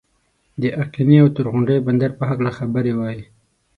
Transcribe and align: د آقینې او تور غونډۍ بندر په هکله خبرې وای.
د 0.61 0.63
آقینې 0.83 1.17
او 1.23 1.27
تور 1.35 1.47
غونډۍ 1.53 1.77
بندر 1.87 2.11
په 2.19 2.23
هکله 2.29 2.51
خبرې 2.57 2.93
وای. 2.95 3.19